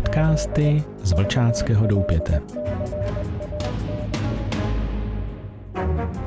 Podcasty 0.00 0.84
z 1.02 1.12
Vlčáckého 1.12 1.86
doupěte. 1.86 2.42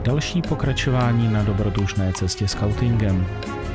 Další 0.04 0.42
pokračování 0.42 1.34
na 1.34 1.44
dobrodružné 1.44 2.14
cestě 2.14 2.48
scoutingem. 2.48 3.26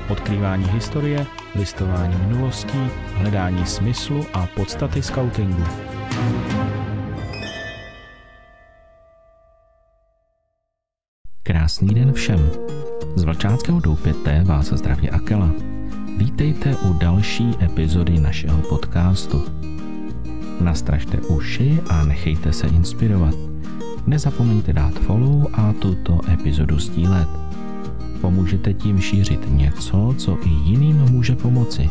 Odkrývání 0.08 0.64
historie, 0.64 1.26
listování 1.54 2.16
minulostí, 2.16 2.79
hledání 3.14 3.66
smyslu 3.66 4.26
a 4.34 4.46
podstaty 4.56 5.02
scoutingu. 5.02 5.64
Krásný 11.42 11.94
den 11.94 12.12
všem. 12.12 12.50
Z 13.14 13.24
Vlčáckého 13.24 13.80
doupěte 13.80 14.42
vás 14.44 14.66
zdraví 14.66 15.10
Akela. 15.10 15.51
Vítejte 16.16 16.77
u 16.77 16.92
další 16.92 17.51
epizody 17.62 18.20
našeho 18.20 18.62
podcastu. 18.62 19.69
Nastražte 20.60 21.18
uši 21.20 21.80
a 21.90 22.04
nechejte 22.04 22.52
se 22.52 22.66
inspirovat. 22.66 23.34
Nezapomeňte 24.06 24.72
dát 24.72 24.94
follow 24.98 25.46
a 25.52 25.72
tuto 25.72 26.20
epizodu 26.32 26.78
sdílet. 26.78 27.28
Pomůžete 28.20 28.74
tím 28.74 29.00
šířit 29.00 29.40
něco, 29.48 30.14
co 30.18 30.38
i 30.46 30.48
jiným 30.48 30.96
může 30.96 31.36
pomoci. 31.36 31.90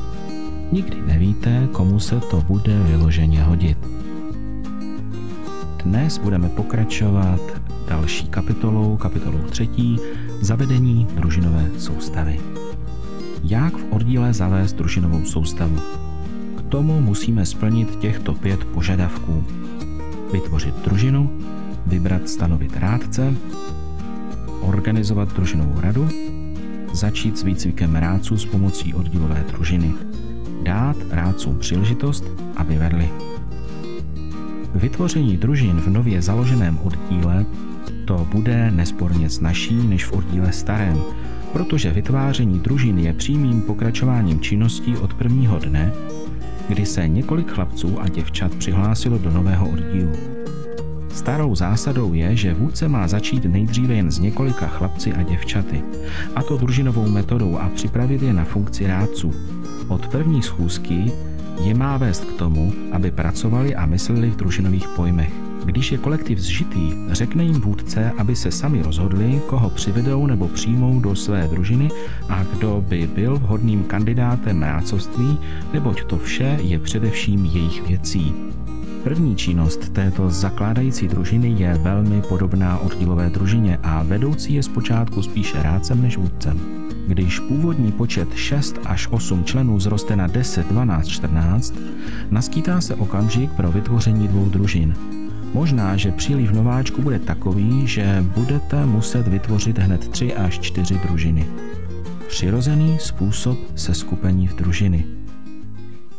Nikdy 0.71 0.97
nevíte, 1.07 1.67
komu 1.71 1.99
se 1.99 2.19
to 2.19 2.41
bude 2.41 2.79
vyloženě 2.79 3.43
hodit. 3.43 3.77
Dnes 5.83 6.17
budeme 6.17 6.49
pokračovat 6.49 7.39
další 7.89 8.27
kapitolou, 8.27 8.97
kapitolou 8.97 9.39
třetí, 9.49 9.99
zavedení 10.41 11.07
družinové 11.15 11.69
soustavy. 11.77 12.39
Jak 13.43 13.77
v 13.77 13.85
oddíle 13.91 14.33
zavést 14.33 14.73
družinovou 14.73 15.25
soustavu? 15.25 16.06
Tomu 16.69 17.01
musíme 17.01 17.45
splnit 17.45 17.95
těchto 17.95 18.33
pět 18.33 18.63
požadavků. 18.63 19.43
Vytvořit 20.31 20.75
družinu, 20.75 21.31
vybrat 21.85 22.29
stanovit 22.29 22.77
rádce, 22.77 23.33
organizovat 24.61 25.33
družinovou 25.33 25.81
radu, 25.81 26.07
začít 26.93 27.37
s 27.37 27.43
výcvikem 27.43 27.95
rádců 27.95 28.37
s 28.37 28.45
pomocí 28.45 28.93
oddílové 28.93 29.45
družiny, 29.51 29.93
dát 30.63 30.97
rádcům 31.09 31.59
příležitost, 31.59 32.23
aby 32.55 32.77
vedli. 32.77 33.09
Vytvoření 34.75 35.37
družin 35.37 35.81
v 35.81 35.87
nově 35.87 36.21
založeném 36.21 36.79
oddíle 36.83 37.45
to 38.05 38.27
bude 38.31 38.71
nesporně 38.71 39.29
snažší 39.29 39.87
než 39.87 40.05
v 40.05 40.13
oddíle 40.13 40.51
starém, 40.51 41.01
protože 41.53 41.91
vytváření 41.91 42.59
družin 42.59 42.97
je 42.97 43.13
přímým 43.13 43.61
pokračováním 43.61 44.39
činností 44.39 44.97
od 44.97 45.13
prvního 45.13 45.59
dne, 45.59 45.93
kdy 46.67 46.85
se 46.85 47.07
několik 47.07 47.51
chlapců 47.51 48.01
a 48.01 48.07
děvčat 48.07 48.55
přihlásilo 48.55 49.17
do 49.17 49.31
nového 49.31 49.69
oddílu. 49.69 50.13
Starou 51.13 51.55
zásadou 51.55 52.13
je, 52.13 52.35
že 52.35 52.53
vůdce 52.53 52.87
má 52.87 53.07
začít 53.07 53.45
nejdříve 53.45 53.93
jen 53.93 54.11
s 54.11 54.19
několika 54.19 54.67
chlapci 54.67 55.13
a 55.13 55.23
děvčaty, 55.23 55.83
a 56.35 56.43
to 56.43 56.57
družinovou 56.57 57.09
metodou 57.09 57.57
a 57.57 57.69
připravit 57.69 58.21
je 58.21 58.33
na 58.33 58.45
funkci 58.45 58.87
rádců. 58.87 59.33
Od 59.87 60.07
první 60.07 60.43
schůzky 60.43 61.11
je 61.63 61.73
má 61.73 61.97
vést 61.97 62.25
k 62.25 62.33
tomu, 62.33 62.73
aby 62.91 63.11
pracovali 63.11 63.75
a 63.75 63.85
mysleli 63.85 64.29
v 64.29 64.35
družinových 64.35 64.87
pojmech. 64.87 65.46
Když 65.67 65.91
je 65.91 65.97
kolektiv 65.97 66.39
zžitý, 66.39 66.93
řekne 67.11 67.43
jim 67.43 67.61
vůdce, 67.61 68.11
aby 68.17 68.35
se 68.35 68.51
sami 68.51 68.81
rozhodli, 68.81 69.41
koho 69.47 69.69
přivedou 69.69 70.25
nebo 70.25 70.47
přijmou 70.47 70.99
do 70.99 71.15
své 71.15 71.47
družiny 71.47 71.89
a 72.29 72.43
kdo 72.43 72.83
by 72.87 73.09
byl 73.15 73.35
vhodným 73.35 73.83
kandidátem 73.83 74.59
nácovství, 74.59 75.37
neboť 75.73 76.03
to 76.03 76.17
vše 76.17 76.59
je 76.61 76.79
především 76.79 77.45
jejich 77.45 77.87
věcí. 77.87 78.33
První 79.03 79.35
činnost 79.35 79.89
této 79.93 80.29
zakládající 80.29 81.07
družiny 81.07 81.55
je 81.57 81.73
velmi 81.73 82.21
podobná 82.21 82.77
oddílové 82.77 83.29
družině 83.29 83.79
a 83.83 84.03
vedoucí 84.03 84.53
je 84.53 84.63
zpočátku 84.63 85.21
spíše 85.21 85.63
rádcem 85.63 86.01
než 86.01 86.17
vůdcem. 86.17 86.59
Když 87.07 87.39
původní 87.39 87.91
počet 87.91 88.35
6 88.35 88.79
až 88.85 89.07
8 89.11 89.43
členů 89.43 89.79
zroste 89.79 90.15
na 90.15 90.27
10, 90.27 90.67
12, 90.67 91.07
14, 91.07 91.73
naskýtá 92.29 92.81
se 92.81 92.95
okamžik 92.95 93.51
pro 93.51 93.71
vytvoření 93.71 94.27
dvou 94.27 94.49
družin. 94.49 95.16
Možná, 95.53 95.97
že 95.97 96.11
příliv 96.11 96.51
nováčku 96.51 97.01
bude 97.01 97.19
takový, 97.19 97.87
že 97.87 98.25
budete 98.35 98.85
muset 98.85 99.27
vytvořit 99.27 99.77
hned 99.77 100.07
3 100.07 100.35
až 100.35 100.59
4 100.59 100.99
družiny. 100.99 101.45
Přirozený 102.27 102.99
způsob 102.99 103.59
se 103.75 103.93
skupení 103.93 104.47
v 104.47 104.55
družiny. 104.55 105.05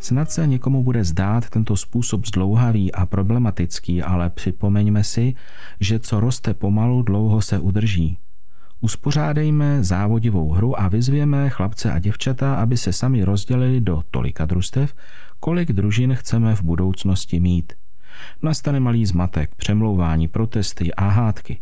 Snad 0.00 0.30
se 0.30 0.46
někomu 0.46 0.82
bude 0.82 1.04
zdát 1.04 1.50
tento 1.50 1.76
způsob 1.76 2.26
zdlouhavý 2.26 2.92
a 2.92 3.06
problematický, 3.06 4.02
ale 4.02 4.30
připomeňme 4.30 5.04
si, 5.04 5.34
že 5.80 5.98
co 5.98 6.20
roste 6.20 6.54
pomalu, 6.54 7.02
dlouho 7.02 7.42
se 7.42 7.58
udrží. 7.58 8.18
Uspořádejme 8.80 9.84
závodivou 9.84 10.52
hru 10.52 10.80
a 10.80 10.88
vyzvěme 10.88 11.50
chlapce 11.50 11.92
a 11.92 11.98
děvčata, 11.98 12.54
aby 12.54 12.76
se 12.76 12.92
sami 12.92 13.24
rozdělili 13.24 13.80
do 13.80 14.02
tolika 14.10 14.44
družstev, 14.44 14.94
kolik 15.40 15.72
družin 15.72 16.14
chceme 16.14 16.54
v 16.54 16.62
budoucnosti 16.62 17.40
mít. 17.40 17.72
Nastane 18.42 18.80
malý 18.80 19.06
zmatek, 19.06 19.54
přemlouvání, 19.54 20.28
protesty 20.28 20.94
a 20.94 21.08
hádky. 21.08 21.58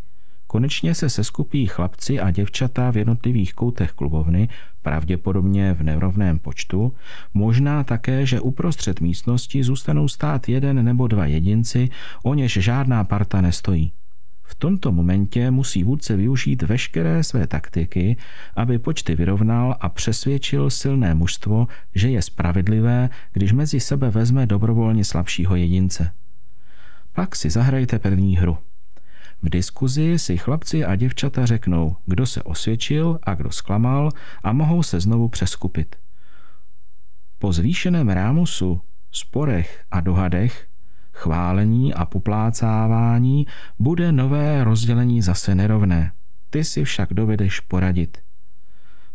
Konečně 0.47 0.95
se 0.95 1.11
seskupí 1.11 1.67
chlapci 1.67 2.21
a 2.21 2.31
děvčata 2.31 2.91
v 2.91 2.97
jednotlivých 2.97 3.55
koutech 3.55 3.93
klubovny, 3.93 4.49
pravděpodobně 4.83 5.75
v 5.75 5.83
nerovném 5.83 6.39
počtu, 6.39 6.93
možná 7.35 7.85
také, 7.85 8.27
že 8.27 8.41
uprostřed 8.41 9.01
místnosti 9.01 9.65
zůstanou 9.65 10.09
stát 10.09 10.49
jeden 10.49 10.85
nebo 10.85 11.07
dva 11.07 11.27
jedinci, 11.27 11.89
o 12.23 12.35
něž 12.35 12.53
žádná 12.53 13.05
parta 13.05 13.41
nestojí. 13.41 13.93
V 14.43 14.55
tomto 14.55 14.93
momentě 14.93 15.51
musí 15.51 15.85
vůdce 15.85 16.17
využít 16.17 16.63
veškeré 16.63 17.25
své 17.25 17.47
taktiky, 17.47 18.17
aby 18.57 18.79
počty 18.79 19.15
vyrovnal 19.15 19.77
a 19.81 19.89
přesvědčil 19.89 20.71
silné 20.71 21.15
mužstvo, 21.15 21.67
že 21.95 22.11
je 22.11 22.23
spravedlivé, 22.23 23.11
když 23.33 23.53
mezi 23.53 23.81
sebe 23.81 24.11
vezme 24.11 24.47
dobrovolně 24.47 25.05
slabšího 25.05 25.57
jedince. 25.57 26.13
Pak 27.17 27.37
si 27.37 27.51
zahrajte 27.51 27.99
první 27.99 28.37
hru. 28.37 28.59
V 29.43 29.49
diskuzi 29.49 30.19
si 30.19 30.39
chlapci 30.39 30.85
a 30.85 30.97
děvčata 30.97 31.47
řeknou, 31.47 31.97
kdo 32.07 32.27
se 32.27 32.43
osvědčil 32.43 33.19
a 33.23 33.35
kdo 33.35 33.51
zklamal 33.51 34.11
a 34.43 34.53
mohou 34.53 34.83
se 34.83 35.01
znovu 35.01 35.29
přeskupit. 35.29 35.97
Po 37.39 37.53
zvýšeném 37.53 38.09
rámusu, 38.09 38.81
sporech 39.13 39.85
a 39.91 40.01
dohadech, 40.01 40.67
chválení 41.13 41.95
a 41.95 42.05
poplácávání 42.05 43.47
bude 43.79 44.13
nové 44.13 44.65
rozdělení 44.65 45.23
zase 45.23 45.55
nerovné. 45.55 46.13
Ty 46.51 46.65
si 46.65 46.85
však 46.85 47.13
dovedeš 47.13 47.61
poradit. 47.61 48.19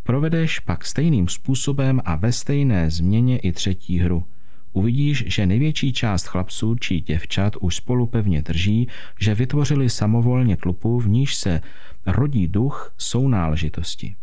Provedeš 0.04 0.60
pak 0.60 0.86
stejným 0.86 1.28
způsobem 1.28 2.02
a 2.06 2.16
ve 2.16 2.32
stejné 2.32 2.92
změně 2.92 3.38
i 3.38 3.52
třetí 3.52 4.00
hru– 4.00 4.26
uvidíš, 4.74 5.24
že 5.28 5.46
největší 5.46 5.94
část 5.94 6.28
chlapců 6.28 6.76
či 6.76 7.02
děvčat 7.02 7.56
už 7.56 7.76
spolu 7.76 8.08
pevně 8.08 8.42
drží, 8.42 8.88
že 9.20 9.36
vytvořili 9.36 9.90
samovolně 9.90 10.58
tlupu, 10.58 11.00
v 11.00 11.10
níž 11.10 11.36
se 11.36 11.62
rodí 12.06 12.48
duch 12.48 12.94
sounáležitosti. 12.98 14.16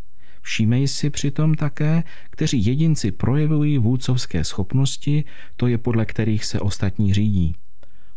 Všímej 0.43 0.89
si 0.89 1.11
přitom 1.11 1.55
také, 1.55 2.03
kteří 2.31 2.67
jedinci 2.67 3.13
projevují 3.13 3.79
vůdcovské 3.79 4.45
schopnosti, 4.45 5.25
to 5.57 5.67
je 5.67 5.79
podle 5.79 6.05
kterých 6.05 6.45
se 6.45 6.61
ostatní 6.61 7.15
řídí. 7.15 7.55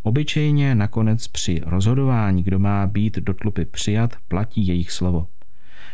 Obyčejně 0.03 0.75
nakonec 0.75 1.27
při 1.27 1.61
rozhodování, 1.65 2.43
kdo 2.43 2.59
má 2.59 2.87
být 2.87 3.17
do 3.17 3.33
tlupy 3.33 3.65
přijat, 3.65 4.15
platí 4.27 4.67
jejich 4.67 4.91
slovo. 4.91 5.27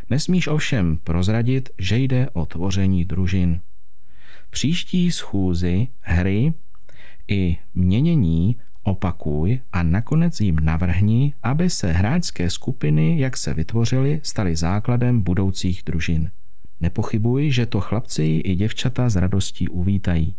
Nesmíš 0.10 0.48
ovšem 0.48 0.98
prozradit, 1.04 1.70
že 1.80 1.98
jde 1.98 2.30
o 2.34 2.46
tvoření 2.46 3.06
družin 3.06 3.60
příští 4.50 5.12
schůzi 5.12 5.88
hry 6.02 6.54
i 7.28 7.58
měnění 7.76 8.56
opakuj 8.84 9.60
a 9.74 9.84
nakonec 9.84 10.42
jim 10.42 10.56
navrhni, 10.56 11.34
aby 11.44 11.70
se 11.70 11.92
hráčské 11.92 12.50
skupiny, 12.50 13.20
jak 13.20 13.38
se 13.38 13.54
vytvořily, 13.54 14.20
staly 14.24 14.56
základem 14.56 15.22
budoucích 15.22 15.84
družin. 15.86 16.32
Nepochybuj, 16.80 17.52
že 17.52 17.66
to 17.66 17.82
chlapci 17.82 18.24
i 18.24 18.56
děvčata 18.56 19.10
s 19.10 19.16
radostí 19.16 19.70
uvítají. 19.70 20.36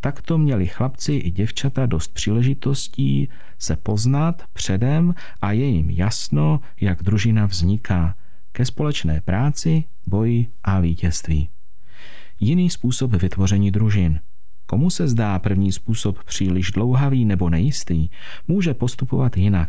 Takto 0.00 0.38
měli 0.38 0.66
chlapci 0.66 1.12
i 1.12 1.30
děvčata 1.30 1.86
dost 1.86 2.14
příležitostí 2.14 3.28
se 3.58 3.76
poznat 3.76 4.42
předem 4.52 5.14
a 5.42 5.52
je 5.52 5.66
jim 5.66 5.90
jasno, 5.90 6.60
jak 6.80 7.02
družina 7.02 7.46
vzniká 7.46 8.16
ke 8.52 8.64
společné 8.64 9.20
práci, 9.20 9.84
boji 10.06 10.46
a 10.64 10.80
vítězství 10.80 11.48
jiný 12.40 12.70
způsob 12.70 13.10
vytvoření 13.10 13.70
družin. 13.70 14.20
Komu 14.66 14.90
se 14.90 15.08
zdá 15.08 15.38
první 15.38 15.72
způsob 15.72 16.24
příliš 16.24 16.70
dlouhavý 16.70 17.24
nebo 17.24 17.50
nejistý, 17.50 18.08
může 18.48 18.74
postupovat 18.74 19.36
jinak. 19.36 19.68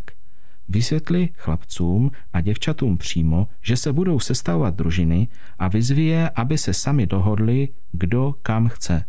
Vysvětli 0.68 1.28
chlapcům 1.34 2.10
a 2.32 2.40
děvčatům 2.40 2.98
přímo, 2.98 3.48
že 3.62 3.76
se 3.76 3.92
budou 3.92 4.20
sestavovat 4.20 4.74
družiny 4.74 5.28
a 5.58 5.68
vyzvije, 5.68 6.30
aby 6.30 6.58
se 6.58 6.74
sami 6.74 7.06
dohodli, 7.06 7.68
kdo 7.92 8.34
kam 8.42 8.68
chce. 8.68 9.04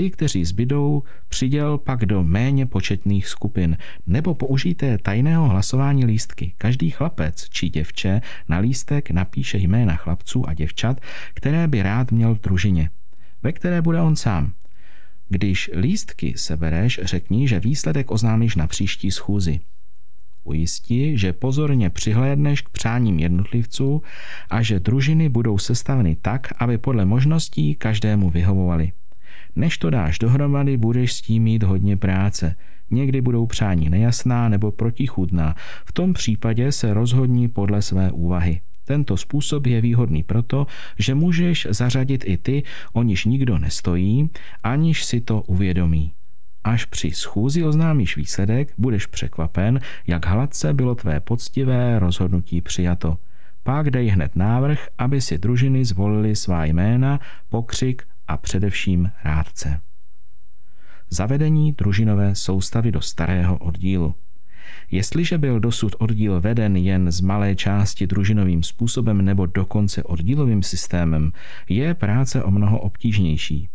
Ty, 0.00 0.10
kteří 0.10 0.44
zbydou, 0.44 1.02
přiděl 1.28 1.78
pak 1.78 2.06
do 2.06 2.24
méně 2.24 2.66
početných 2.66 3.28
skupin, 3.28 3.76
nebo 4.06 4.34
použijte 4.34 4.98
tajného 4.98 5.48
hlasování 5.48 6.04
lístky. 6.04 6.54
Každý 6.58 6.90
chlapec 6.90 7.48
či 7.48 7.68
děvče 7.68 8.20
na 8.48 8.58
lístek 8.58 9.10
napíše 9.10 9.58
jména 9.58 9.96
chlapců 9.96 10.48
a 10.48 10.54
děvčat, 10.54 11.00
které 11.34 11.68
by 11.68 11.82
rád 11.82 12.12
měl 12.12 12.34
v 12.34 12.40
družině, 12.40 12.90
ve 13.42 13.52
které 13.52 13.82
bude 13.82 14.00
on 14.00 14.16
sám. 14.16 14.52
Když 15.28 15.70
lístky 15.74 16.34
sebereš, 16.36 17.00
řekni, 17.02 17.48
že 17.48 17.60
výsledek 17.60 18.10
oznámíš 18.10 18.56
na 18.56 18.66
příští 18.66 19.10
schůzi. 19.10 19.60
Ujisti, 20.44 21.18
že 21.18 21.32
pozorně 21.32 21.90
přihlédneš 21.90 22.60
k 22.60 22.68
přáním 22.68 23.18
jednotlivců 23.18 24.02
a 24.50 24.62
že 24.62 24.80
družiny 24.80 25.28
budou 25.28 25.58
sestaveny 25.58 26.16
tak, 26.22 26.48
aby 26.58 26.78
podle 26.78 27.04
možností 27.04 27.74
každému 27.74 28.30
vyhovovaly. 28.30 28.92
Než 29.56 29.78
to 29.78 29.90
dáš 29.90 30.18
dohromady, 30.18 30.76
budeš 30.76 31.12
s 31.12 31.20
tím 31.20 31.42
mít 31.42 31.62
hodně 31.62 31.96
práce. 31.96 32.56
Někdy 32.90 33.20
budou 33.20 33.46
přání 33.46 33.90
nejasná 33.90 34.48
nebo 34.48 34.72
protichudná. 34.72 35.54
V 35.84 35.92
tom 35.92 36.12
případě 36.12 36.72
se 36.72 36.94
rozhodni 36.94 37.48
podle 37.48 37.82
své 37.82 38.10
úvahy. 38.10 38.60
Tento 38.84 39.16
způsob 39.16 39.66
je 39.66 39.80
výhodný 39.80 40.22
proto, 40.22 40.66
že 40.98 41.14
můžeš 41.14 41.66
zařadit 41.70 42.24
i 42.26 42.36
ty, 42.36 42.62
o 42.92 43.02
niž 43.02 43.24
nikdo 43.24 43.58
nestojí, 43.58 44.30
aniž 44.62 45.04
si 45.04 45.20
to 45.20 45.42
uvědomí. 45.42 46.12
Až 46.64 46.84
při 46.84 47.10
schůzi 47.10 47.64
oznámíš 47.64 48.16
výsledek, 48.16 48.72
budeš 48.78 49.06
překvapen, 49.06 49.80
jak 50.06 50.26
hladce 50.26 50.74
bylo 50.74 50.94
tvé 50.94 51.20
poctivé 51.20 51.98
rozhodnutí 51.98 52.60
přijato. 52.60 53.18
Pak 53.62 53.90
dej 53.90 54.08
hned 54.08 54.36
návrh, 54.36 54.88
aby 54.98 55.20
si 55.20 55.38
družiny 55.38 55.84
zvolili 55.84 56.36
svá 56.36 56.64
jména, 56.64 57.20
pokřik 57.48 58.02
a 58.30 58.36
především 58.36 59.10
rádce. 59.24 59.80
Zavedení 61.10 61.72
družinové 61.72 62.34
soustavy 62.34 62.92
do 62.92 63.00
starého 63.00 63.58
oddílu. 63.58 64.14
Jestliže 64.90 65.38
byl 65.38 65.60
dosud 65.60 65.96
oddíl 65.98 66.40
veden 66.40 66.76
jen 66.76 67.10
z 67.10 67.20
malé 67.20 67.56
části 67.56 68.06
družinovým 68.06 68.62
způsobem 68.62 69.24
nebo 69.24 69.46
dokonce 69.46 70.02
oddílovým 70.02 70.62
systémem, 70.62 71.32
je 71.68 71.94
práce 71.94 72.44
o 72.44 72.50
mnoho 72.50 72.80
obtížnější. 72.80 73.68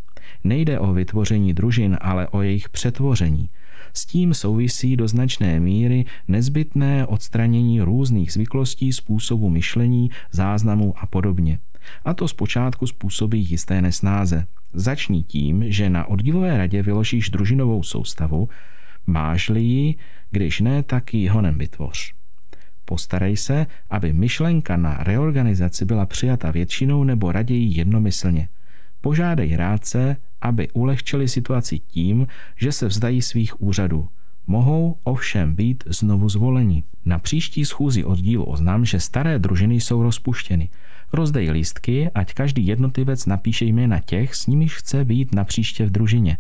Nejde 0.44 0.80
o 0.80 0.94
vytvoření 0.94 1.54
družin, 1.54 1.98
ale 2.02 2.28
o 2.28 2.42
jejich 2.42 2.70
přetvoření. 2.70 3.50
S 3.94 4.06
tím 4.06 4.34
souvisí 4.34 4.98
do 4.98 5.08
značné 5.08 5.60
míry 5.60 6.06
nezbytné 6.28 7.06
odstranění 7.06 7.82
různých 7.82 8.34
zvyklostí, 8.34 8.94
způsobu 8.94 9.50
myšlení, 9.50 10.10
záznamů 10.32 10.94
a 10.98 11.06
podobně. 11.06 11.60
A 12.06 12.14
to 12.14 12.28
zpočátku 12.28 12.88
způsobí 12.88 13.50
jisté 13.50 13.82
nesnáze. 13.82 14.46
Začni 14.74 15.24
tím, 15.24 15.72
že 15.72 15.90
na 15.90 16.06
oddílové 16.06 16.58
radě 16.58 16.82
vyložíš 16.82 17.30
družinovou 17.30 17.84
soustavu, 17.84 18.50
máš-li 19.08 19.62
ji, 19.62 19.96
když 20.32 20.62
ne, 20.62 20.84
tak 20.84 21.14
ji 21.14 21.28
honem 21.28 21.58
vytvoř. 21.58 22.14
Postarej 22.86 23.38
se, 23.38 23.68
aby 23.90 24.14
myšlenka 24.14 24.78
na 24.78 24.98
reorganizaci 25.04 25.86
byla 25.86 26.06
přijata 26.06 26.52
většinou 26.52 27.04
nebo 27.04 27.32
raději 27.32 27.78
jednomyslně. 27.78 28.50
Požádej 29.02 29.56
rádce, 29.56 30.18
aby 30.42 30.70
ulehčili 30.70 31.28
situaci 31.28 31.80
tím, 31.80 32.28
že 32.56 32.72
se 32.72 32.88
vzdají 32.88 33.22
svých 33.22 33.62
úřadů. 33.62 34.10
Mohou 34.48 34.98
ovšem 35.04 35.56
být 35.56 35.84
znovu 35.88 36.30
zvoleni. 36.30 36.84
Na 37.06 37.20
příští 37.20 37.66
schůzi 37.66 38.04
oddílu 38.04 38.44
oznám, 38.44 38.86
že 38.86 39.00
staré 39.00 39.40
družiny 39.40 39.76
jsou 39.76 40.04
rozpuštěny. 40.04 40.70
Rozdej 41.14 41.52
lístky, 41.52 42.10
ať 42.16 42.34
každý 42.34 42.68
jednotlivec 42.68 43.26
napíše 43.26 43.66
jména 43.66 44.00
těch, 44.00 44.36
s 44.36 44.48
nimiž 44.48 44.76
chce 44.76 45.06
být 45.06 45.36
na 45.36 45.44
příště 45.44 45.86
v 45.86 45.90
družině. 45.90 46.38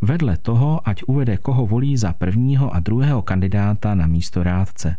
Vedle 0.00 0.36
toho, 0.36 0.88
ať 0.88 1.02
uvede, 1.06 1.36
koho 1.36 1.66
volí 1.66 1.96
za 1.96 2.12
prvního 2.12 2.74
a 2.74 2.80
druhého 2.80 3.22
kandidáta 3.22 3.94
na 3.94 4.06
místo 4.06 4.42
rádce. 4.42 4.96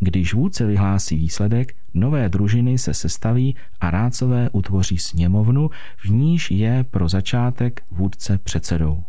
Když 0.00 0.34
vůdce 0.34 0.66
vyhlásí 0.66 1.16
výsledek, 1.16 1.74
nové 1.94 2.28
družiny 2.28 2.78
se 2.78 2.94
sestaví 2.94 3.56
a 3.80 3.90
rádcové 3.90 4.50
utvoří 4.50 4.98
sněmovnu, 4.98 5.70
v 5.96 6.08
níž 6.08 6.50
je 6.50 6.84
pro 6.90 7.08
začátek 7.08 7.82
vůdce 7.90 8.38
předsedou. 8.38 9.02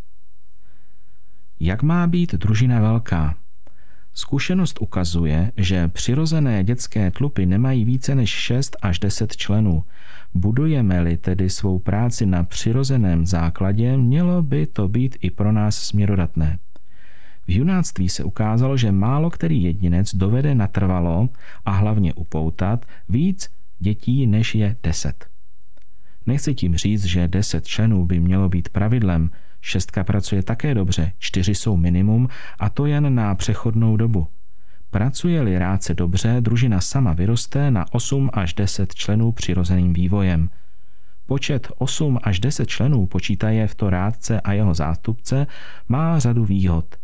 Jak 1.65 1.83
má 1.83 2.07
být 2.07 2.33
družina 2.33 2.80
velká? 2.80 3.36
Zkušenost 4.13 4.81
ukazuje, 4.81 5.51
že 5.57 5.88
přirozené 5.88 6.63
dětské 6.63 7.12
tlupy 7.12 7.45
nemají 7.45 7.86
více 7.86 8.15
než 8.15 8.30
6 8.30 8.77
až 8.81 9.00
10 9.00 9.36
členů. 9.36 9.83
Budujeme-li 10.33 11.18
tedy 11.18 11.50
svou 11.50 11.80
práci 11.80 12.25
na 12.25 12.44
přirozeném 12.44 13.25
základě, 13.25 13.98
mělo 13.98 14.42
by 14.42 14.68
to 14.68 14.88
být 14.88 15.18
i 15.21 15.30
pro 15.30 15.51
nás 15.51 15.77
směrodatné. 15.77 16.60
V 17.48 17.50
junáctví 17.50 18.10
se 18.10 18.24
ukázalo, 18.24 18.77
že 18.77 18.92
málo 18.92 19.30
který 19.30 19.63
jedinec 19.63 20.15
dovede 20.15 20.56
natrvalo 20.56 21.30
a 21.65 21.71
hlavně 21.71 22.13
upoutat 22.13 22.86
víc 23.10 23.50
dětí, 23.80 24.27
než 24.27 24.56
je 24.56 24.75
deset. 24.83 25.25
Nechci 26.25 26.56
tím 26.56 26.75
říct, 26.75 27.06
že 27.06 27.27
deset 27.27 27.68
členů 27.68 28.06
by 28.06 28.19
mělo 28.19 28.50
být 28.50 28.69
pravidlem, 28.69 29.30
šestka 29.63 30.04
pracuje 30.04 30.44
také 30.44 30.74
dobře, 30.74 31.12
čtyři 31.19 31.56
jsou 31.56 31.77
minimum 31.77 32.27
a 32.60 32.69
to 32.69 32.86
jen 32.86 33.15
na 33.15 33.36
přechodnou 33.36 33.98
dobu. 33.98 34.27
Pracuje-li 34.89 35.57
rádce 35.57 35.94
dobře, 35.94 36.38
družina 36.39 36.81
sama 36.81 37.13
vyroste 37.13 37.71
na 37.71 37.86
8 37.92 38.30
až 38.33 38.54
10 38.54 38.95
členů 38.95 39.31
přirozeným 39.31 39.94
vývojem. 39.94 40.50
Počet 41.25 41.68
8 41.77 42.19
až 42.24 42.39
10 42.39 42.65
členů 42.65 43.06
počítaje 43.06 43.68
v 43.68 43.75
to 43.75 43.89
rádce 43.89 44.42
a 44.42 44.54
jeho 44.54 44.74
zástupce 44.74 45.48
má 45.88 46.19
řadu 46.19 46.45
výhod– 46.45 46.86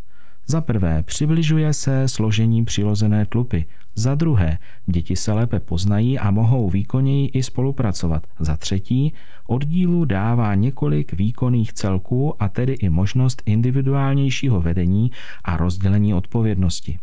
za 0.50 0.60
prvé, 0.60 1.02
přibližuje 1.02 1.72
se 1.72 2.08
složení 2.08 2.64
přirozené 2.64 3.26
tlupy. 3.26 3.64
Za 3.94 4.14
druhé, 4.14 4.58
děti 4.86 5.16
se 5.16 5.32
lépe 5.32 5.60
poznají 5.60 6.18
a 6.18 6.30
mohou 6.30 6.70
výkonněji 6.70 7.26
i 7.28 7.42
spolupracovat. 7.42 8.26
Za 8.38 8.56
třetí, 8.56 9.12
oddílu 9.46 10.04
dává 10.04 10.54
několik 10.54 11.12
výkonných 11.12 11.72
celků 11.72 12.42
a 12.42 12.48
tedy 12.48 12.72
i 12.72 12.88
možnost 12.88 13.42
individuálnějšího 13.46 14.60
vedení 14.60 15.10
a 15.44 15.56
rozdělení 15.56 16.14
odpovědnosti. 16.14 16.98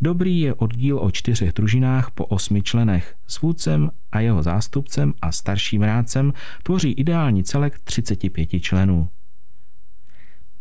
Dobrý 0.00 0.40
je 0.40 0.54
oddíl 0.54 0.98
o 0.98 1.10
čtyřech 1.10 1.52
družinách 1.52 2.10
po 2.10 2.26
osmi 2.26 2.62
členech. 2.62 3.14
S 3.26 3.40
vůdcem 3.40 3.90
a 4.12 4.20
jeho 4.20 4.42
zástupcem 4.42 5.14
a 5.22 5.32
starším 5.32 5.82
rádcem 5.82 6.32
tvoří 6.62 6.92
ideální 6.92 7.44
celek 7.44 7.78
35 7.78 8.60
členů. 8.60 9.08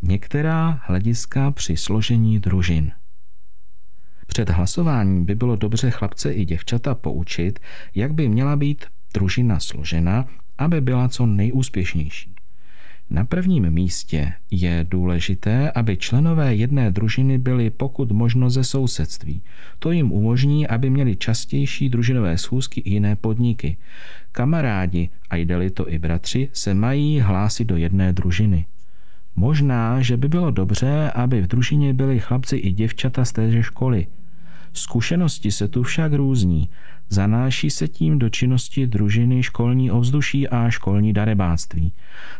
Některá 0.07 0.81
hlediska 0.85 1.51
při 1.51 1.77
složení 1.77 2.39
družin. 2.39 2.91
Před 4.27 4.49
hlasováním 4.49 5.25
by 5.25 5.35
bylo 5.35 5.55
dobře 5.55 5.91
chlapce 5.91 6.33
i 6.33 6.45
děvčata 6.45 6.95
poučit, 6.95 7.59
jak 7.95 8.13
by 8.13 8.29
měla 8.29 8.55
být 8.55 8.85
družina 9.13 9.59
složena, 9.59 10.25
aby 10.57 10.81
byla 10.81 11.09
co 11.09 11.25
nejúspěšnější. 11.25 12.35
Na 13.09 13.25
prvním 13.25 13.69
místě 13.69 14.33
je 14.51 14.85
důležité, 14.89 15.71
aby 15.71 15.97
členové 15.97 16.55
jedné 16.55 16.91
družiny 16.91 17.37
byli 17.37 17.69
pokud 17.69 18.11
možno 18.11 18.49
ze 18.49 18.63
sousedství. 18.63 19.41
To 19.79 19.91
jim 19.91 20.11
umožní, 20.11 20.67
aby 20.67 20.89
měli 20.89 21.15
častější 21.15 21.89
družinové 21.89 22.37
schůzky 22.37 22.81
i 22.81 22.89
jiné 22.89 23.15
podniky. 23.15 23.77
Kamarádi, 24.31 25.09
a 25.29 25.35
jde 25.35 25.69
to 25.69 25.89
i 25.89 25.99
bratři, 25.99 26.49
se 26.53 26.73
mají 26.73 27.19
hlásit 27.19 27.65
do 27.65 27.77
jedné 27.77 28.13
družiny. 28.13 28.65
Možná, 29.35 30.01
že 30.01 30.17
by 30.17 30.27
bylo 30.27 30.51
dobře, 30.51 31.11
aby 31.15 31.41
v 31.41 31.47
družině 31.47 31.93
byli 31.93 32.19
chlapci 32.19 32.57
i 32.57 32.71
děvčata 32.71 33.25
z 33.25 33.31
téže 33.31 33.63
školy. 33.63 34.07
Zkušenosti 34.73 35.51
se 35.51 35.67
tu 35.67 35.83
však 35.83 36.13
různí. 36.13 36.69
Zanáší 37.09 37.69
se 37.69 37.87
tím 37.87 38.19
do 38.19 38.29
činnosti 38.29 38.87
družiny 38.87 39.43
školní 39.43 39.91
ovzduší 39.91 40.47
a 40.47 40.69
školní 40.69 41.13
darebáctví. 41.13 41.93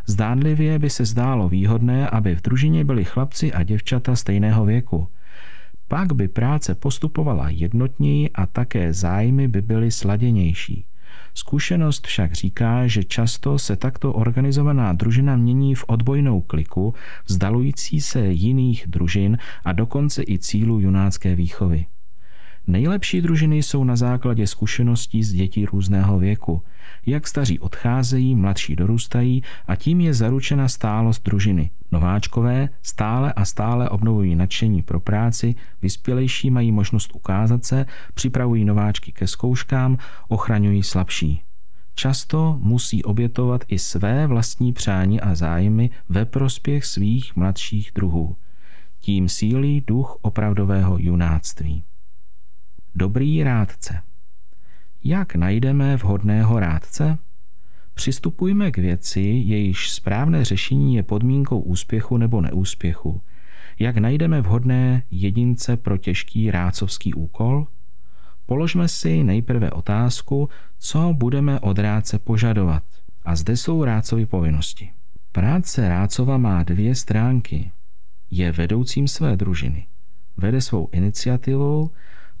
Zdánlivě 0.06 0.78
by 0.78 0.90
se 0.90 1.04
zdálo 1.04 1.48
výhodné, 1.48 2.08
aby 2.08 2.34
v 2.34 2.42
družině 2.42 2.84
byli 2.84 3.04
chlapci 3.04 3.52
a 3.52 3.62
děvčata 3.62 4.16
stejného 4.16 4.64
věku. 4.64 5.08
Pak 5.88 6.12
by 6.12 6.28
práce 6.28 6.74
postupovala 6.74 7.48
jednotněji 7.48 8.30
a 8.30 8.46
také 8.46 8.92
zájmy 8.92 9.48
by 9.48 9.62
byly 9.62 9.90
sladěnější. 9.90 10.84
Zkušenost 11.36 12.06
však 12.06 12.32
říká, 12.32 12.86
že 12.86 13.04
často 13.04 13.58
se 13.58 13.76
takto 13.76 14.12
organizovaná 14.12 14.92
družina 14.92 15.36
mění 15.36 15.74
v 15.74 15.84
odbojnou 15.86 16.40
kliku, 16.40 16.94
vzdalující 17.26 18.00
se 18.00 18.26
jiných 18.26 18.84
družin 18.86 19.38
a 19.64 19.72
dokonce 19.72 20.22
i 20.22 20.38
cílu 20.38 20.80
junácké 20.80 21.34
výchovy. 21.34 21.86
Nejlepší 22.68 23.20
družiny 23.20 23.56
jsou 23.56 23.84
na 23.84 23.96
základě 23.96 24.46
zkušeností 24.46 25.22
z 25.22 25.32
dětí 25.32 25.66
různého 25.66 26.18
věku. 26.18 26.62
Jak 27.06 27.28
staří 27.28 27.58
odcházejí, 27.58 28.34
mladší 28.34 28.76
dorůstají 28.76 29.42
a 29.66 29.76
tím 29.76 30.00
je 30.00 30.14
zaručena 30.14 30.68
stálost 30.68 31.24
družiny. 31.24 31.70
Nováčkové 31.92 32.68
stále 32.82 33.32
a 33.32 33.44
stále 33.44 33.88
obnovují 33.88 34.34
nadšení 34.34 34.82
pro 34.82 35.00
práci, 35.00 35.54
vyspělejší 35.82 36.50
mají 36.50 36.72
možnost 36.72 37.10
ukázat 37.14 37.64
se, 37.64 37.86
připravují 38.14 38.64
nováčky 38.64 39.12
ke 39.12 39.26
zkouškám, 39.26 39.98
ochraňují 40.28 40.82
slabší. 40.82 41.42
často 41.94 42.58
musí 42.62 43.04
obětovat 43.04 43.64
i 43.68 43.78
své 43.78 44.26
vlastní 44.26 44.72
přání 44.72 45.20
a 45.20 45.34
zájmy 45.34 45.90
ve 46.08 46.24
prospěch 46.24 46.84
svých 46.84 47.36
mladších 47.36 47.90
druhů. 47.94 48.36
Tím 49.00 49.28
sílí 49.28 49.84
duch 49.86 50.18
opravdového 50.22 50.96
junáctví. 50.98 51.82
Dobrý 52.98 53.42
rádce. 53.44 54.02
Jak 55.04 55.34
najdeme 55.34 55.96
vhodného 55.96 56.60
rádce? 56.60 57.18
Přistupujme 57.94 58.70
k 58.70 58.78
věci, 58.78 59.20
jejíž 59.20 59.90
správné 59.90 60.44
řešení 60.44 60.94
je 60.94 61.02
podmínkou 61.02 61.60
úspěchu 61.60 62.16
nebo 62.16 62.40
neúspěchu. 62.40 63.22
Jak 63.78 63.96
najdeme 63.96 64.40
vhodné 64.40 65.02
jedince 65.10 65.76
pro 65.76 65.98
těžký 65.98 66.50
rácovský 66.50 67.14
úkol? 67.14 67.66
Položme 68.46 68.88
si 68.88 69.24
nejprve 69.24 69.70
otázku, 69.70 70.48
co 70.78 71.12
budeme 71.12 71.60
od 71.60 71.78
rádce 71.78 72.18
požadovat. 72.18 72.82
A 73.24 73.36
zde 73.36 73.56
jsou 73.56 73.84
rácovy 73.84 74.26
povinnosti. 74.26 74.90
Práce 75.32 75.88
Rácova 75.88 76.38
má 76.38 76.62
dvě 76.62 76.94
stránky. 76.94 77.70
Je 78.30 78.52
vedoucím 78.52 79.08
své 79.08 79.36
družiny. 79.36 79.86
Vede 80.36 80.60
svou 80.60 80.88
iniciativou 80.92 81.90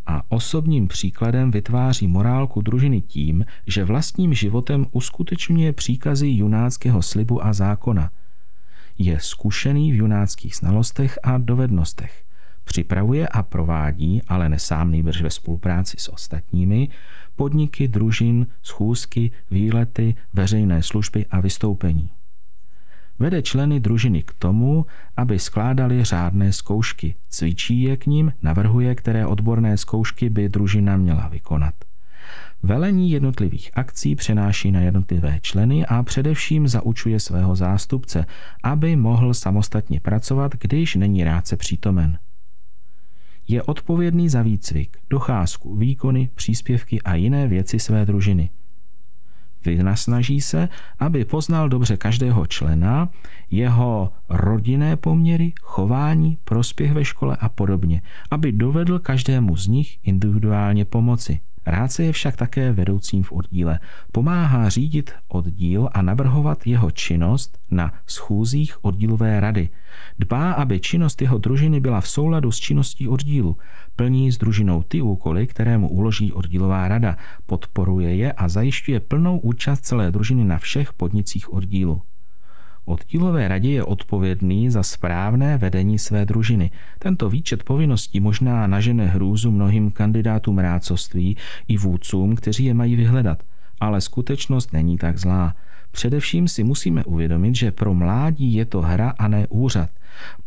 a 0.06 0.22
osobním 0.28 0.88
příkladem 0.88 1.50
vytváří 1.50 2.06
morálku 2.06 2.60
družiny 2.60 3.00
tím, 3.00 3.44
že 3.66 3.84
vlastním 3.84 4.34
životem 4.34 4.86
uskutečňuje 4.92 5.72
příkazy 5.72 6.28
junáckého 6.28 7.02
slibu 7.02 7.44
a 7.44 7.52
zákona. 7.52 8.10
Je 8.98 9.20
zkušený 9.20 9.92
v 9.92 9.94
junáckých 9.94 10.56
znalostech 10.56 11.18
a 11.22 11.38
dovednostech. 11.38 12.24
Připravuje 12.64 13.28
a 13.28 13.42
provádí, 13.42 14.22
ale 14.28 14.48
ne 14.48 14.58
sám 14.58 14.90
nejbrž 14.90 15.22
ve 15.22 15.30
spolupráci 15.30 15.96
s 15.98 16.12
ostatními, 16.12 16.88
podniky, 17.36 17.88
družin, 17.88 18.46
schůzky, 18.62 19.30
výlety, 19.50 20.14
veřejné 20.32 20.82
služby 20.82 21.26
a 21.30 21.40
vystoupení. 21.40 22.10
Vede 23.18 23.42
členy 23.42 23.80
družiny 23.80 24.22
k 24.22 24.32
tomu, 24.38 24.86
aby 25.16 25.38
skládali 25.38 26.04
řádné 26.04 26.52
zkoušky, 26.52 27.14
cvičí 27.28 27.82
je 27.82 27.96
k 27.96 28.06
ním, 28.06 28.32
navrhuje, 28.42 28.94
které 28.94 29.26
odborné 29.26 29.76
zkoušky 29.76 30.30
by 30.30 30.48
družina 30.48 30.96
měla 30.96 31.28
vykonat. 31.28 31.74
Velení 32.62 33.10
jednotlivých 33.10 33.70
akcí 33.74 34.16
přenáší 34.16 34.72
na 34.72 34.80
jednotlivé 34.80 35.38
členy 35.40 35.86
a 35.86 36.02
především 36.02 36.68
zaučuje 36.68 37.20
svého 37.20 37.56
zástupce, 37.56 38.26
aby 38.62 38.96
mohl 38.96 39.34
samostatně 39.34 40.00
pracovat, 40.00 40.52
když 40.60 40.94
není 40.94 41.24
rádce 41.24 41.56
přítomen. 41.56 42.18
Je 43.48 43.62
odpovědný 43.62 44.28
za 44.28 44.42
výcvik, 44.42 44.96
docházku, 45.10 45.76
výkony, 45.76 46.30
příspěvky 46.34 47.02
a 47.02 47.14
jiné 47.14 47.48
věci 47.48 47.78
své 47.78 48.06
družiny– 48.06 48.50
Vynasnaží 49.66 50.40
se, 50.40 50.68
aby 50.98 51.24
poznal 51.24 51.68
dobře 51.68 51.96
každého 51.96 52.46
člena, 52.46 53.08
jeho 53.50 54.12
rodinné 54.28 54.96
poměry, 54.96 55.52
chování, 55.60 56.38
prospěch 56.44 56.92
ve 56.92 57.04
škole 57.04 57.36
a 57.40 57.48
podobně, 57.48 58.02
aby 58.30 58.52
dovedl 58.52 58.98
každému 58.98 59.56
z 59.56 59.66
nich 59.66 59.98
individuálně 60.02 60.84
pomoci. 60.84 61.40
Ráce 61.66 62.04
je 62.04 62.12
však 62.12 62.36
také 62.36 62.72
vedoucím 62.72 63.22
v 63.22 63.32
oddíle. 63.32 63.80
Pomáhá 64.12 64.68
řídit 64.68 65.12
oddíl 65.28 65.88
a 65.92 66.02
navrhovat 66.02 66.66
jeho 66.66 66.90
činnost 66.90 67.58
na 67.70 67.92
schůzích 68.06 68.84
oddílové 68.84 69.40
rady. 69.40 69.68
Dbá, 70.18 70.52
aby 70.52 70.80
činnost 70.80 71.22
jeho 71.22 71.38
družiny 71.38 71.80
byla 71.80 72.00
v 72.00 72.08
souladu 72.08 72.52
s 72.52 72.58
činností 72.58 73.08
oddílu. 73.08 73.56
Plní 73.96 74.32
s 74.32 74.38
družinou 74.38 74.82
ty 74.82 75.02
úkoly, 75.02 75.46
které 75.46 75.78
mu 75.78 75.88
uloží 75.88 76.32
oddílová 76.32 76.88
rada. 76.88 77.16
Podporuje 77.46 78.16
je 78.16 78.32
a 78.32 78.48
zajišťuje 78.48 79.00
plnou 79.00 79.38
účast 79.38 79.80
celé 79.80 80.10
družiny 80.10 80.44
na 80.44 80.58
všech 80.58 80.92
podnicích 80.92 81.52
oddílu. 81.52 82.02
Oddílové 82.86 83.48
radě 83.48 83.70
je 83.70 83.84
odpovědný 83.84 84.70
za 84.70 84.82
správné 84.82 85.58
vedení 85.58 85.98
své 85.98 86.24
družiny. 86.24 86.70
Tento 86.98 87.30
výčet 87.30 87.62
povinností 87.62 88.20
možná 88.20 88.66
nažene 88.66 89.06
hrůzu 89.06 89.50
mnohým 89.50 89.90
kandidátům 89.90 90.58
rácovství 90.58 91.36
i 91.68 91.76
vůdcům, 91.76 92.36
kteří 92.36 92.64
je 92.64 92.74
mají 92.74 92.96
vyhledat. 92.96 93.42
Ale 93.80 94.00
skutečnost 94.00 94.72
není 94.72 94.98
tak 94.98 95.18
zlá. 95.18 95.54
Především 95.96 96.48
si 96.48 96.64
musíme 96.64 97.04
uvědomit, 97.04 97.54
že 97.54 97.70
pro 97.70 97.94
mládí 97.94 98.54
je 98.54 98.64
to 98.64 98.80
hra 98.80 99.10
a 99.18 99.28
ne 99.28 99.46
úřad. 99.48 99.90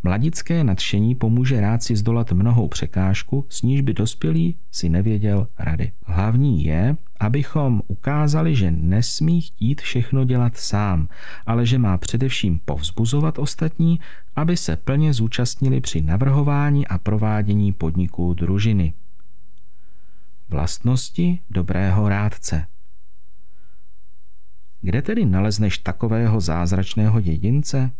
Mladické 0.03 0.63
nadšení 0.63 1.15
pomůže 1.15 1.61
rád 1.61 1.83
si 1.83 1.95
zdolat 1.95 2.31
mnohou 2.31 2.67
překážku, 2.67 3.45
s 3.49 3.61
níž 3.61 3.81
by 3.81 3.93
dospělý 3.93 4.55
si 4.71 4.89
nevěděl 4.89 5.47
rady. 5.59 5.91
Hlavní 6.05 6.63
je, 6.63 6.97
abychom 7.19 7.81
ukázali, 7.87 8.55
že 8.55 8.71
nesmí 8.71 9.41
chtít 9.41 9.81
všechno 9.81 10.23
dělat 10.23 10.57
sám, 10.57 11.07
ale 11.45 11.65
že 11.65 11.77
má 11.77 11.97
především 11.97 12.59
povzbuzovat 12.65 13.39
ostatní, 13.39 13.99
aby 14.35 14.57
se 14.57 14.75
plně 14.75 15.13
zúčastnili 15.13 15.81
při 15.81 16.01
navrhování 16.01 16.87
a 16.87 16.97
provádění 16.97 17.73
podniků 17.73 18.33
družiny. 18.33 18.93
Vlastnosti 20.49 21.39
dobrého 21.49 22.09
rádce– 22.09 22.65
kde 24.81 25.01
tedy 25.01 25.25
nalezneš 25.25 25.77
takového 25.77 26.41
zázračného 26.41 27.19
jedince? 27.19 27.91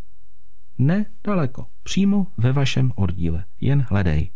Ne 0.78 1.06
daleko, 1.24 1.68
přímo 1.84 2.28
ve 2.38 2.52
vašem 2.52 2.92
oddíle, 2.96 3.46
jen 3.62 3.86
hledej. 3.90 4.32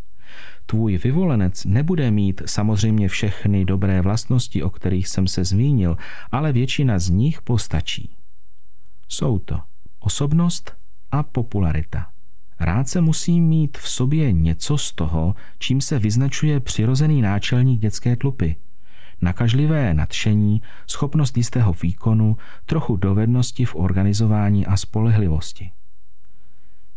Tvůj 0.65 0.97
vyvolenec 0.97 1.65
nebude 1.65 2.11
mít 2.11 2.41
samozřejmě 2.45 3.07
všechny 3.07 3.65
dobré 3.65 4.01
vlastnosti, 4.01 4.63
o 4.63 4.69
kterých 4.69 5.07
jsem 5.07 5.27
se 5.27 5.43
zmínil, 5.43 5.97
ale 6.31 6.51
většina 6.51 6.99
z 6.99 7.09
nich 7.09 7.41
postačí. 7.41 8.15
Jsou 9.07 9.39
to 9.39 9.59
osobnost 9.99 10.77
a 11.11 11.23
popularita. 11.23 12.07
Rád 12.59 12.87
se 12.87 13.01
musí 13.01 13.41
mít 13.41 13.77
v 13.77 13.89
sobě 13.89 14.31
něco 14.31 14.77
z 14.77 14.91
toho, 14.91 15.35
čím 15.59 15.81
se 15.81 15.99
vyznačuje 15.99 16.59
přirozený 16.59 17.21
náčelník 17.21 17.81
dětské 17.81 18.15
tlupy– 18.15 18.55
nakažlivé 19.23 19.93
nadšení, 19.93 20.61
schopnost 20.87 21.37
jistého 21.37 21.73
výkonu, 21.83 22.37
trochu 22.65 22.95
dovednosti 22.95 23.65
v 23.65 23.75
organizování 23.75 24.65
a 24.65 24.77
spolehlivosti. 24.77 25.71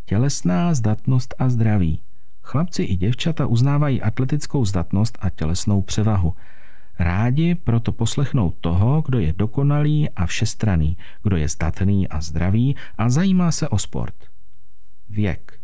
Tělesná 0.05 0.73
zdatnost 0.73 1.35
a 1.39 1.49
zdraví. 1.49 2.01
Chlapci 2.43 2.83
i 2.83 2.95
děvčata 2.95 3.45
uznávají 3.45 4.01
atletickou 4.01 4.65
zdatnost 4.65 5.17
a 5.21 5.29
tělesnou 5.29 5.81
převahu. 5.81 6.33
Rádi 6.99 7.55
proto 7.55 7.91
poslechnou 7.91 8.53
toho, 8.61 9.03
kdo 9.05 9.19
je 9.19 9.33
dokonalý 9.33 10.09
a 10.09 10.25
všestraný, 10.25 10.97
kdo 11.23 11.37
je 11.37 11.49
zdatný 11.49 12.07
a 12.07 12.21
zdravý 12.21 12.75
a 12.97 13.09
zajímá 13.09 13.51
se 13.51 13.69
o 13.69 13.77
sport. 13.77 14.15
Věk. 15.09 15.59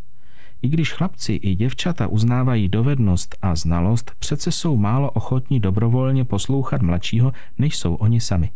I 0.64 0.70
když 0.70 0.94
chlapci 0.94 1.34
i 1.34 1.56
děvčata 1.56 2.08
uznávají 2.08 2.70
dovednost 2.70 3.36
a 3.42 3.56
znalost, 3.56 4.12
přece 4.20 4.52
jsou 4.52 4.78
málo 4.78 5.12
ochotní 5.12 5.60
dobrovolně 5.60 6.26
poslouchat 6.26 6.82
mladšího, 6.82 7.34
než 7.58 7.78
jsou 7.78 7.96
oni 7.96 8.22
sami. 8.22 8.52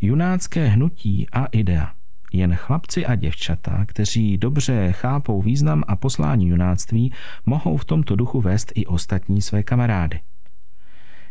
Junácké 0.00 0.66
hnutí 0.66 1.26
a 1.32 1.46
idea. 1.46 1.92
Jen 2.32 2.54
chlapci 2.54 3.06
a 3.06 3.14
děvčata, 3.14 3.84
kteří 3.84 4.38
dobře 4.38 4.92
chápou 4.92 5.42
význam 5.42 5.82
a 5.86 5.96
poslání 5.96 6.48
junáctví, 6.48 7.12
mohou 7.46 7.76
v 7.76 7.84
tomto 7.84 8.16
duchu 8.16 8.40
vést 8.40 8.72
i 8.74 8.86
ostatní 8.86 9.42
své 9.42 9.62
kamarády. 9.62 10.20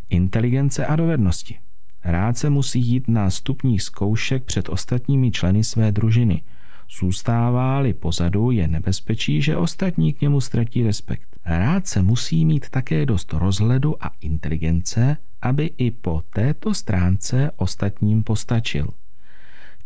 Inteligence 0.09 0.85
a 0.85 0.95
dovednosti. 0.95 1.59
Rád 2.03 2.37
se 2.37 2.49
musí 2.49 2.81
jít 2.81 3.07
na 3.07 3.29
stupních 3.29 3.81
zkoušek 3.81 4.43
před 4.43 4.69
ostatními 4.69 5.31
členy 5.31 5.63
své 5.63 5.91
družiny– 5.91 6.41
Zůstává-li 6.99 7.93
pozadu, 7.93 8.51
je 8.51 8.67
nebezpečí, 8.67 9.41
že 9.41 9.57
ostatní 9.57 10.13
k 10.13 10.21
němu 10.21 10.41
ztratí 10.41 10.83
respekt. 10.83 11.27
Rád 11.45 11.87
se 11.87 12.01
musí 12.01 12.45
mít 12.45 12.69
také 12.69 13.05
dost 13.05 13.33
rozhledu 13.33 14.03
a 14.03 14.11
inteligence, 14.21 15.17
aby 15.41 15.71
i 15.77 15.91
po 15.91 16.23
této 16.33 16.73
stránce 16.73 17.51
ostatním 17.55 18.23
postačil. 18.23 18.87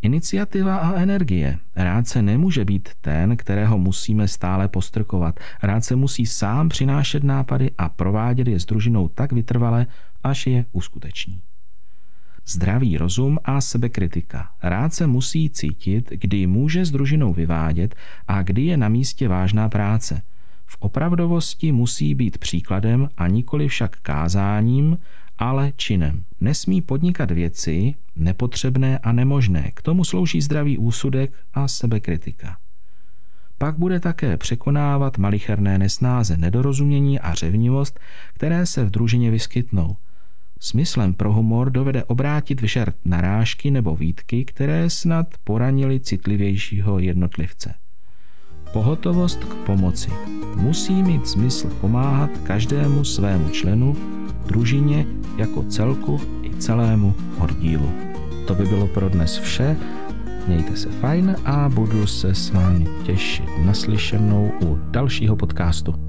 Iniciativa 0.01 0.77
a 0.77 0.99
energie. 0.99 1.57
Rád 1.75 2.07
se 2.07 2.21
nemůže 2.21 2.65
být 2.65 2.89
ten, 3.01 3.37
kterého 3.37 3.77
musíme 3.77 4.27
stále 4.27 4.67
postrkovat. 4.67 5.39
Rád 5.63 5.83
se 5.83 5.95
musí 5.95 6.25
sám 6.25 6.69
přinášet 6.69 7.23
nápady 7.23 7.71
a 7.77 7.89
provádět 7.89 8.47
je 8.47 8.59
s 8.59 8.65
družinou 8.65 9.07
tak 9.07 9.31
vytrvale, 9.31 9.87
až 10.23 10.47
je 10.47 10.65
uskuteční 10.71 11.41
zdravý 12.49 12.97
rozum 12.97 13.39
a 13.43 13.61
sebekritika. 13.61 14.49
Rád 14.63 14.93
se 14.93 15.07
musí 15.07 15.49
cítit, 15.49 16.09
kdy 16.09 16.47
může 16.47 16.85
s 16.85 16.91
družinou 16.91 17.33
vyvádět 17.33 17.95
a 18.27 18.41
kdy 18.41 18.61
je 18.61 18.77
na 18.77 18.89
místě 18.89 19.27
vážná 19.27 19.69
práce. 19.69 20.21
V 20.65 20.77
opravdovosti 20.79 21.71
musí 21.71 22.15
být 22.15 22.37
příkladem 22.37 23.09
a 23.17 23.27
nikoli 23.27 23.67
však 23.67 23.95
kázáním, 23.95 24.97
ale 25.37 25.73
činem. 25.75 26.23
Nesmí 26.41 26.81
podnikat 26.81 27.31
věci 27.31 27.95
nepotřebné 28.15 28.97
a 28.97 29.11
nemožné. 29.11 29.71
K 29.73 29.81
tomu 29.81 30.03
slouží 30.03 30.41
zdravý 30.41 30.77
úsudek 30.77 31.33
a 31.53 31.67
sebekritika. 31.67 32.57
Pak 33.57 33.77
bude 33.77 33.99
také 33.99 34.37
překonávat 34.37 35.17
malicherné 35.17 35.77
nesnáze, 35.77 36.37
nedorozumění 36.37 37.19
a 37.19 37.33
řevnivost, 37.33 37.99
které 38.33 38.65
se 38.65 38.85
v 38.85 38.89
družině 38.89 39.31
vyskytnou– 39.31 39.95
Smyslem 40.59 41.13
pro 41.13 41.33
humor 41.33 41.69
dovede 41.69 42.03
obrátit 42.03 42.61
vyšert 42.61 42.95
narážky 43.05 43.71
nebo 43.71 43.95
výtky, 43.95 44.45
které 44.45 44.89
snad 44.89 45.27
poranili 45.43 45.99
citlivějšího 45.99 46.99
jednotlivce. 46.99 47.73
Pohotovost 48.73 49.43
k 49.43 49.53
pomoci 49.53 50.11
musí 50.55 51.03
mít 51.03 51.27
smysl 51.27 51.69
pomáhat 51.81 52.29
každému 52.37 53.03
svému 53.03 53.49
členu, 53.49 53.95
družině 54.45 55.05
jako 55.37 55.63
celku 55.63 56.21
i 56.43 56.55
celému 56.55 57.15
oddílu. 57.39 57.91
To 58.47 58.55
by 58.55 58.65
bylo 58.65 58.87
pro 58.87 59.09
dnes 59.09 59.37
vše. 59.37 59.77
Mějte 60.47 60.75
se 60.75 60.89
fajn 60.89 61.35
a 61.45 61.69
budu 61.69 62.07
se 62.07 62.35
s 62.35 62.49
vámi 62.49 62.87
těšit 63.03 63.45
naslyšenou 63.65 64.51
u 64.63 64.79
dalšího 64.91 65.35
podcastu. 65.35 66.08